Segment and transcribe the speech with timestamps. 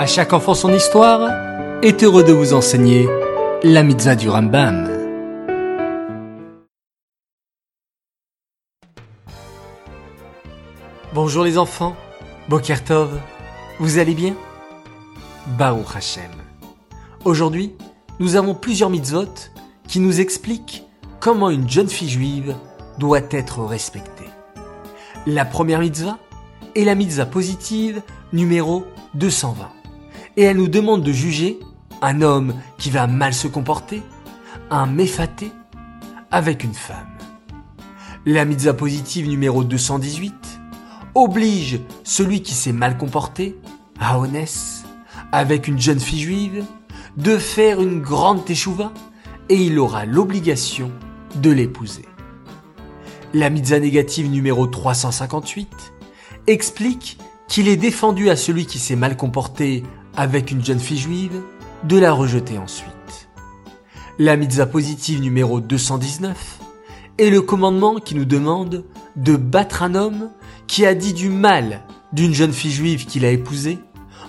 [0.00, 1.30] À chaque enfant son histoire
[1.82, 3.06] est heureux de vous enseigner
[3.62, 4.88] la mitzvah du Rambam.
[11.12, 11.94] Bonjour les enfants,
[12.48, 13.20] Boker Tov,
[13.78, 14.34] vous allez bien?
[15.58, 16.30] Baruch Hashem.
[17.26, 17.74] Aujourd'hui,
[18.20, 19.50] nous avons plusieurs mitzvot
[19.86, 20.82] qui nous expliquent
[21.20, 22.56] comment une jeune fille juive
[22.96, 24.30] doit être respectée.
[25.26, 26.16] La première mitzvah
[26.74, 28.00] est la mitzvah positive
[28.32, 29.79] numéro 220.
[30.40, 31.58] Et elle nous demande de juger
[32.00, 34.02] un homme qui va mal se comporter,
[34.70, 35.52] un méfaté,
[36.30, 37.18] avec une femme.
[38.24, 40.32] La mitzvah positive numéro 218
[41.14, 43.58] oblige celui qui s'est mal comporté,
[44.00, 44.84] à Honès,
[45.30, 46.64] avec une jeune fille juive,
[47.18, 48.94] de faire une grande teshuva
[49.50, 50.90] et il aura l'obligation
[51.34, 52.06] de l'épouser.
[53.34, 55.92] La mitzvah négative numéro 358
[56.46, 59.82] explique qu'il est défendu à celui qui s'est mal comporté
[60.16, 61.42] avec une jeune fille juive
[61.84, 62.90] de la rejeter ensuite.
[64.18, 66.58] La mitzvah positive numéro 219
[67.18, 68.84] est le commandement qui nous demande
[69.16, 70.30] de battre un homme
[70.66, 73.78] qui a dit du mal d'une jeune fille juive qu'il a épousée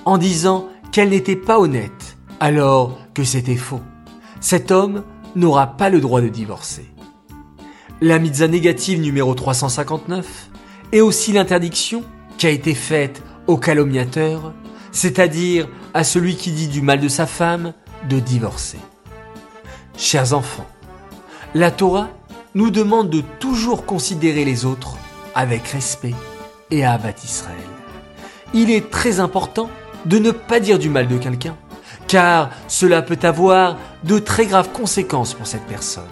[0.05, 3.81] en disant qu'elle n'était pas honnête alors que c'était faux.
[4.39, 5.03] Cet homme
[5.35, 6.85] n'aura pas le droit de divorcer.
[8.01, 10.49] La mitzvah négative numéro 359
[10.91, 12.03] est aussi l'interdiction
[12.37, 14.53] qui a été faite au calomniateur,
[14.91, 17.73] c'est-à-dire à celui qui dit du mal de sa femme,
[18.09, 18.79] de divorcer.
[19.97, 20.67] Chers enfants,
[21.53, 22.09] la Torah
[22.55, 24.97] nous demande de toujours considérer les autres
[25.35, 26.15] avec respect
[26.69, 27.57] et à abattre Israël.
[28.53, 29.69] Il est très important
[30.05, 31.55] de ne pas dire du mal de quelqu'un,
[32.07, 36.03] car cela peut avoir de très graves conséquences pour cette personne.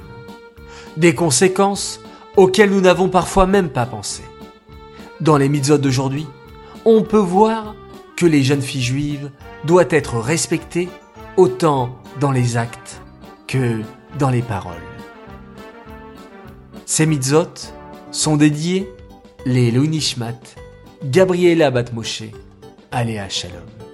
[0.96, 2.00] Des conséquences
[2.38, 4.24] auxquelles nous n'avons parfois même pas pensé.
[5.20, 6.28] Dans les mitzvot d'aujourd'hui,
[6.86, 7.76] on peut voir
[8.20, 9.32] que les jeunes filles juives
[9.64, 10.90] doivent être respectées
[11.38, 13.02] autant dans les actes
[13.48, 13.80] que
[14.20, 14.76] dans les paroles.
[16.86, 17.72] Ces mitzvot
[18.12, 18.90] sont dédiés
[19.46, 20.34] les Nishmat,
[21.02, 22.24] Gabriela Batmoshe,
[22.92, 23.89] Aléa Shalom.